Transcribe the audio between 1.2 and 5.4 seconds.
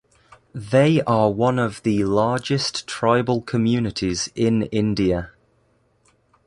one of the largest tribal communities in India.